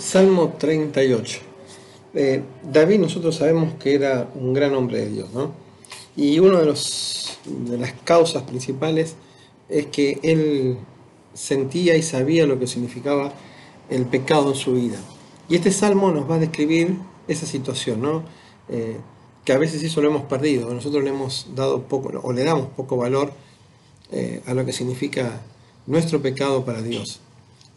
[0.00, 1.40] Salmo 38.
[2.14, 5.52] Eh, David nosotros sabemos que era un gran hombre de Dios, ¿no?
[6.16, 9.16] Y una de, los, de las causas principales
[9.68, 10.78] es que él
[11.34, 13.32] sentía y sabía lo que significaba
[13.90, 14.98] el pecado en su vida.
[15.48, 16.96] Y este salmo nos va a describir
[17.28, 18.24] esa situación, ¿no?
[18.68, 18.96] Eh,
[19.44, 22.66] que a veces eso lo hemos perdido, nosotros le hemos dado poco, o le damos
[22.76, 23.32] poco valor
[24.12, 25.40] eh, a lo que significa
[25.86, 27.20] nuestro pecado para Dios.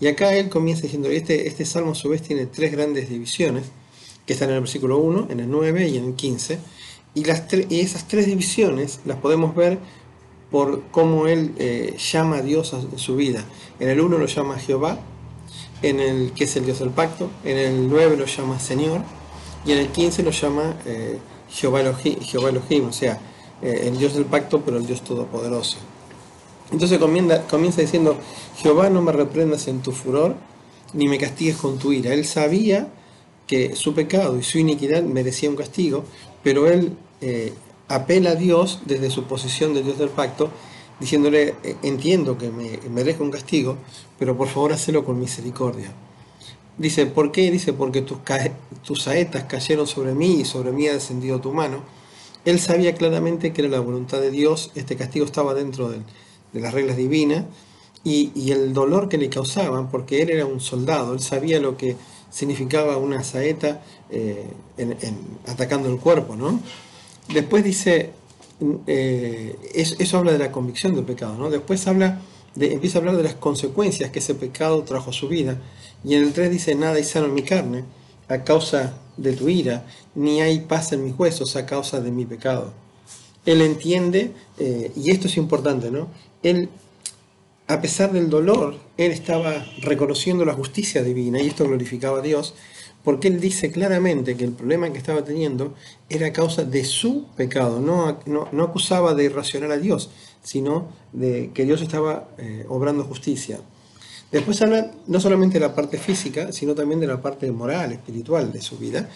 [0.02, 3.66] Y acá él comienza diciendo, este, este salmo a su vez tiene tres grandes divisiones,
[4.25, 6.58] que están en el versículo 1, en el 9 y en el 15.
[7.13, 9.77] Y, las y esas tres divisiones las podemos ver
[10.49, 13.45] por cómo él eh, llama a Dios en su vida.
[13.80, 14.99] En el 1 lo llama Jehová,
[15.84, 19.02] en el que es el Dios del pacto, en el 9 lo llama Señor,
[19.66, 23.20] y en el 15 lo llama eh, Jehová, Elohim, o sea,
[23.61, 25.77] eh, el Dios del pacto, pero el Dios todopoderoso.
[26.71, 28.17] Entonces comienza, diciendo,
[28.57, 30.35] Jehová no me reprendas en tu furor,
[30.94, 32.13] ni me castigues con tu ira.
[32.13, 32.88] Él sabía
[33.45, 36.05] que su pecado y su iniquidad merecía un castigo,
[36.44, 37.53] pero él eh,
[37.89, 40.49] apela a Dios desde su posición de Dios del pacto,
[40.99, 43.77] diciéndole, eh, entiendo que me merezca un castigo,
[44.17, 45.92] pero por favor hacelo con misericordia.
[46.77, 47.52] Dice, ¿por qué?
[47.52, 48.19] Dice, porque tus,
[48.86, 51.83] tus saetas cayeron sobre mí y sobre mí ha descendido tu mano.
[52.45, 55.99] Él sabía claramente que era la voluntad de Dios, este castigo estaba dentro de,
[56.53, 57.45] de las reglas divinas,
[58.03, 61.95] y, el dolor que le causaban, porque él era un soldado, él sabía lo que
[62.31, 64.47] significaba una saeta eh,
[65.47, 66.59] atacando el cuerpo, ¿no?
[67.31, 68.11] Después dice,
[68.88, 71.49] eh, eso, habla de la convicción del pecado, ¿no?
[71.49, 72.21] Después habla
[72.55, 75.58] de, empieza a hablar de las consecuencias que ese pecado trajo a su vida,
[76.03, 77.83] y en el 3 dice, nada hay sano en mi carne
[78.27, 82.25] a causa de tu ira, ni hay paz en mis huesos a causa de mi
[82.25, 82.73] pecado.
[83.45, 86.08] Él entiende, eh, y esto es importante, ¿no?
[86.44, 86.70] Él
[87.72, 92.53] a pesar del dolor, él estaba reconociendo la justicia divina y esto glorificaba a Dios,
[93.02, 95.73] porque él dice claramente que el problema que estaba teniendo
[96.09, 100.10] era a causa de su pecado, no, no, acusaba de irracional a Dios,
[100.44, 103.60] sino de que Dios estaba eh, obrando justicia.
[104.33, 108.52] Después habla no solamente de la parte física, sino también de la parte moral, espiritual
[108.52, 109.10] de su vida,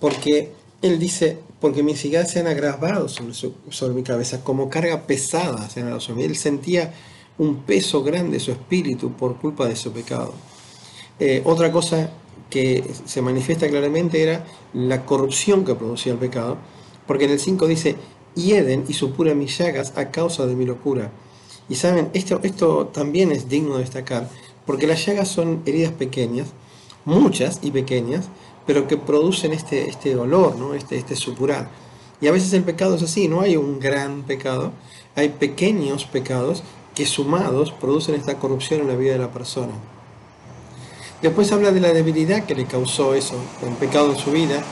[0.00, 0.50] porque
[0.82, 5.70] él dice, porque mis hijas se han agravado sobre, sobre mi cabeza, como carga pesada
[5.70, 6.24] se han sobre mí.
[6.24, 6.92] Él sentía
[7.38, 10.34] un peso grande su espíritu por culpa de su pecado.
[11.18, 12.10] Eh, otra cosa
[12.50, 14.44] que se manifiesta claramente era
[14.74, 16.58] la corrupción que producía el pecado,
[17.06, 17.96] porque en el 5 dice,
[18.34, 21.10] hieden y supuran mis llagas a causa de mi locura.
[21.68, 24.28] Y saben, esto, esto también es digno de destacar,
[24.66, 26.48] porque las llagas son heridas pequeñas,
[27.04, 28.28] muchas y pequeñas,
[28.66, 30.74] pero que producen este, este dolor, ¿no?
[30.74, 31.68] este, este supurar.
[32.20, 34.72] Y a veces el pecado es así, no hay un gran pecado,
[35.16, 36.62] hay pequeños pecados
[36.94, 39.72] que sumados producen esta corrupción en la vida de la persona.
[41.20, 43.36] Después habla de la debilidad que le causó eso,
[43.66, 44.62] el pecado en su vida,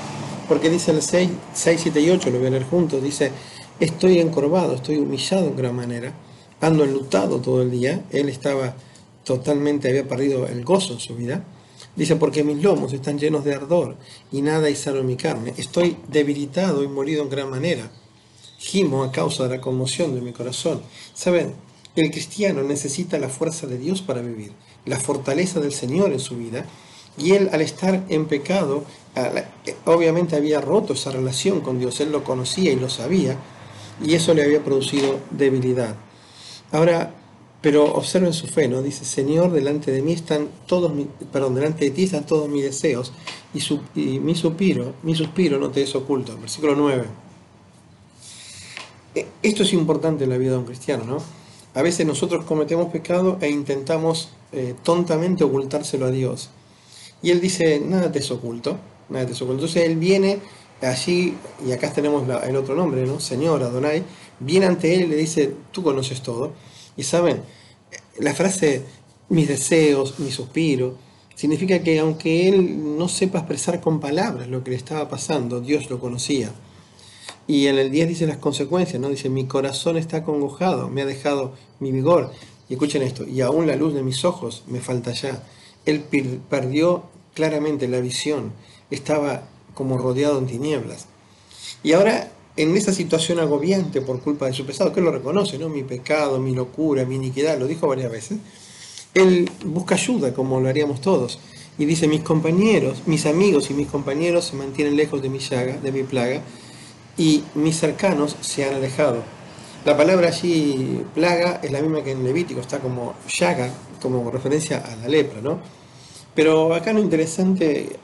[0.48, 3.30] porque dice el 6, 6 7 y 8, lo voy a leer juntos, dice,
[3.78, 6.12] estoy encorvado, estoy humillado en gran manera,
[6.60, 8.74] ando enlutado todo el día, él estaba
[9.24, 11.44] totalmente, había perdido el gozo en su vida,
[11.96, 13.96] dice, porque mis lomos están llenos de ardor
[14.32, 17.90] y nada en mi carne, estoy debilitado y morido en gran manera,
[18.58, 20.82] gimo a causa de la conmoción de mi corazón.
[21.14, 21.54] ¿Saben?
[21.96, 24.52] El cristiano necesita la fuerza de Dios para vivir,
[24.86, 26.64] la fortaleza del Señor en su vida,
[27.18, 28.84] y él al estar en pecado,
[29.84, 33.36] obviamente había roto esa relación con Dios, él lo conocía y lo sabía,
[34.02, 35.96] y eso le había producido debilidad.
[36.72, 37.14] Ahora,
[37.60, 38.82] pero observen su fe, ¿no?
[38.82, 40.92] Dice, Señor, delante de mí están todos,
[41.30, 43.12] perdón, delante de ti están todos mis deseos,
[43.94, 46.36] y mi suspiro, mi suspiro no te es oculto.
[46.38, 47.04] Versículo 9.
[49.14, 51.18] E, esto es importante en la vida de un cristiano, ¿no?
[51.74, 56.50] A veces nosotros cometemos pecado e intentamos eh, tontamente ocultárselo a Dios.
[57.22, 58.78] Y Él dice, nada te es oculto,
[59.08, 59.64] nada te es oculto.
[59.64, 60.38] Entonces Él viene
[60.80, 63.20] allí, y acá tenemos el otro nombre, ¿no?
[63.20, 64.02] Señor Adonai,
[64.38, 66.52] viene ante Él y le dice, tú conoces todo.
[66.96, 67.42] Y saben,
[68.18, 68.82] la frase,
[69.28, 70.96] mis deseos, mi suspiro,
[71.34, 75.88] significa que aunque Él no sepa expresar con palabras lo que le estaba pasando, Dios
[75.88, 76.52] lo conocía.
[77.46, 79.08] Y en el 10 dice las consecuencias, ¿no?
[79.08, 82.30] Dice, mi corazón está congojado, me ha dejado mi vigor.
[82.68, 85.42] Y escuchen esto, y aún la luz de mis ojos me falta ya.
[85.86, 86.04] Él
[86.48, 87.04] perdió
[87.34, 88.52] claramente la visión,
[88.90, 89.42] estaba
[89.74, 91.06] como rodeado en tinieblas.
[91.82, 95.58] Y ahora, en esa situación agobiante por culpa de su pecado, que él lo reconoce,
[95.58, 95.68] ¿no?
[95.68, 98.38] Mi pecado, mi locura, mi iniquidad, lo dijo varias veces.
[99.14, 101.38] Él busca ayuda, como lo haríamos todos.
[101.78, 105.76] Y dice, mis compañeros, mis amigos y mis compañeros se mantienen lejos de mi llaga,
[105.78, 106.42] de mi plaga,
[107.16, 109.22] y mis cercanos se han alejado.
[109.84, 113.70] La palabra allí, plaga, es la misma que en Levítico, está como llaga,
[114.02, 115.58] como referencia a la lepra, ¿no?
[116.34, 117.96] Pero acá lo interesante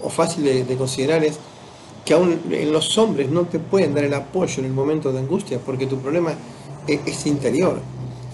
[0.00, 1.38] o fácil de, considerar es
[2.04, 5.20] que aún en los hombres no te pueden dar el apoyo en el momento de
[5.20, 6.34] angustia porque tu problema
[6.86, 7.80] es, interior.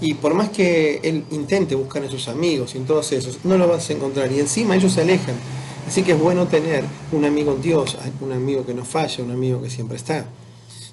[0.00, 3.58] Y por más que él intente buscar en sus amigos y en todos esos, no
[3.58, 4.32] lo vas a encontrar.
[4.32, 5.34] Y encima ellos se alejan.
[5.86, 9.30] Así que es bueno tener un amigo en Dios, un amigo que no falla, un
[9.30, 10.26] amigo que siempre está.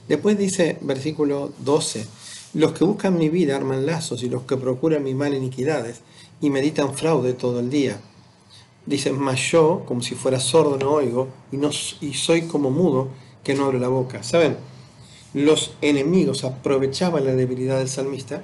[0.07, 2.05] Después dice, versículo 12,
[2.53, 6.01] los que buscan mi vida arman lazos y los que procuran mi mal iniquidades
[6.41, 7.99] y meditan fraude todo el día.
[8.87, 11.69] Dice, mas yo, como si fuera sordo, no oigo y, no,
[12.01, 13.09] y soy como mudo
[13.43, 14.23] que no abre la boca.
[14.23, 14.57] ¿Saben?
[15.35, 18.43] Los enemigos aprovechaban la debilidad del salmista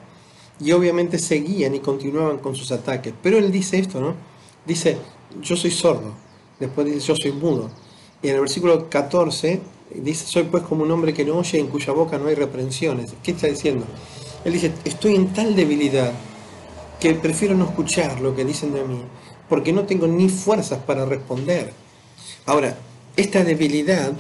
[0.60, 3.14] y obviamente seguían y continuaban con sus ataques.
[3.24, 4.14] Pero él dice esto, ¿no?
[4.68, 4.98] Dice,
[5.42, 6.14] yo soy sordo.
[6.60, 7.72] Después dice, yo soy mudo.
[8.22, 9.62] Y en el versículo 14
[9.96, 13.14] Dice, soy pues como un hombre que no oye en cuya boca no hay reprensiones.
[13.22, 13.86] ¿Qué está diciendo?
[14.44, 16.12] Él dice, estoy en tal debilidad
[17.00, 19.02] que prefiero no escuchar lo que dicen de mí,
[19.50, 21.72] porque no tengo ni fuerzas para responder.
[22.46, 22.78] Ahora,
[23.16, 24.14] esta debilidad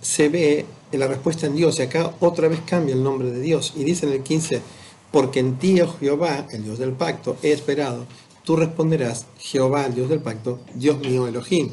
[0.00, 3.40] se ve en la respuesta en Dios, y acá otra vez cambia el nombre de
[3.40, 4.62] Dios, y dice en el 15,
[5.10, 8.06] porque en ti, oh Jehová, el Dios del pacto, he esperado.
[8.44, 11.70] Tú responderás, Jehová, el Dios del pacto, Dios mío, Elohim.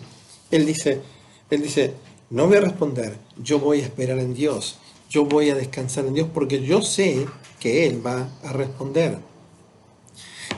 [0.52, 1.02] Él dice,
[1.50, 1.94] él dice,
[2.30, 4.78] no voy a responder, yo voy a esperar en Dios,
[5.10, 7.26] yo voy a descansar en Dios porque yo sé
[7.60, 9.20] que Él va a responder.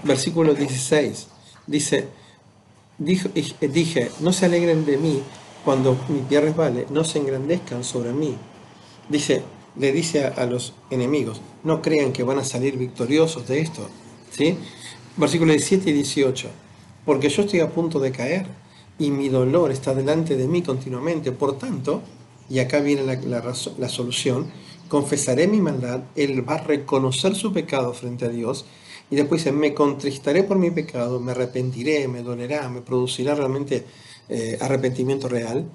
[0.04, 1.28] Versículo 16
[1.68, 2.08] dice,
[2.98, 5.22] dije, no se alegren de mí
[5.64, 8.36] cuando mi pie resbale, no se engrandezcan sobre mí.
[9.10, 9.44] Dice,
[9.78, 13.88] le dice a, los enemigos, no crean que van a salir victoriosos de esto.
[14.32, 14.58] ¿sí?
[15.18, 16.50] Versículo 17 y 18,
[17.06, 18.48] porque yo estoy a punto de caer
[19.00, 21.32] y mi dolor está delante de mí continuamente.
[21.32, 22.02] Por tanto,
[22.50, 24.48] y acá viene la, solución,
[24.90, 28.66] confesaré mi maldad, él va a reconocer su pecado frente a Dios,
[29.10, 33.86] y después dice, me contristaré por mi pecado, me arrepentiré, me dolerá, me producirá realmente
[34.30, 35.66] eh, arrepentimiento real.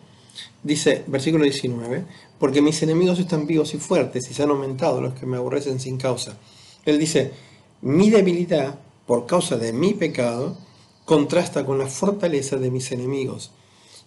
[0.62, 2.05] Dice, versículo 19,
[2.38, 5.81] porque mis enemigos están vivos y fuertes y se han aumentado los que me aborrecen
[5.81, 6.37] sin causa.
[6.84, 7.32] Él dice,
[7.81, 10.56] mi debilidad por causa de mi pecado,
[11.05, 13.50] contrasta con la fortaleza de mis enemigos.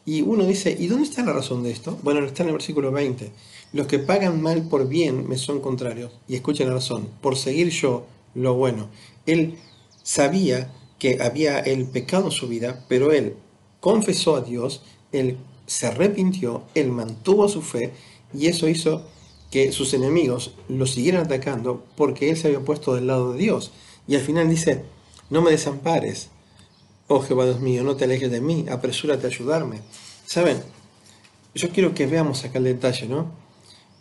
[0.05, 1.97] Y uno dice, ¿y dónde está la razón de esto?
[2.03, 3.31] Bueno, está en el versículo 20.
[3.73, 6.11] Los que pagan mal por bien me son contrarios.
[6.27, 8.05] Y escuchen la razón, por seguir yo
[8.35, 8.87] lo bueno.
[9.25, 9.57] Él
[10.03, 13.35] sabía que había el pecado en su vida, pero él
[13.79, 15.37] confesó a Dios, él
[15.67, 17.93] se arrepintió, él mantuvo su fe
[18.33, 19.03] y eso hizo
[19.51, 23.71] que sus enemigos lo siguieran atacando porque él se había puesto del lado de Dios.
[24.07, 24.83] Y al final dice,
[25.29, 26.29] no me desampares,
[27.07, 29.81] Oh Jehová Dios mío, no te alejes de mí, apresúrate a ayudarme.
[30.25, 30.57] Saben,
[31.53, 33.31] yo quiero que veamos acá el detalle, ¿no?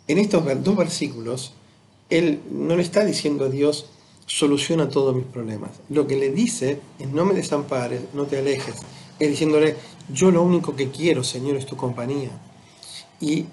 [0.07, 1.53] En estos dos versículos,
[2.09, 3.91] él no le está diciendo a Dios,
[4.25, 5.71] soluciona todos mis problemas.
[5.89, 8.75] Lo que le dice es, no me desampares, no te alejes.
[9.19, 9.75] Es diciéndole,
[10.11, 12.31] yo lo único que quiero, Señor, es tu compañía.
[13.19, 13.45] Y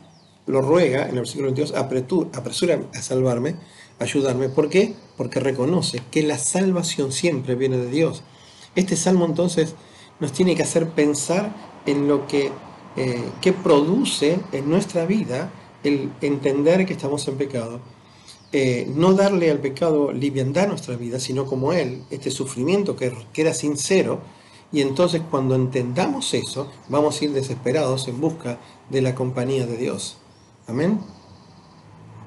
[0.47, 3.57] lo ruega, en el versículo 22, apresura a salvarme,
[3.99, 4.49] ayudarme.
[4.49, 4.95] ¿Por qué?
[5.17, 8.23] Porque reconoce que la salvación siempre viene de Dios.
[8.75, 9.75] Este salmo entonces
[10.21, 11.55] nos tiene que hacer pensar
[11.87, 12.51] en lo que,
[12.97, 15.51] eh, produce en nuestra vida
[15.83, 17.81] el entender que estamos en pecado.
[18.55, 23.13] Eh, no darle al pecado liviandad a nuestra vida, sino como Él, este sufrimiento que,
[23.33, 24.21] que era sincero,
[24.73, 28.59] y entonces cuando entendamos eso, vamos a ir desesperados en busca
[28.91, 30.19] de la compañía de Dios.
[30.67, 31.01] Amén.